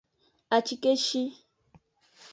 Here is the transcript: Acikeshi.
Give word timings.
Acikeshi. 0.55 1.21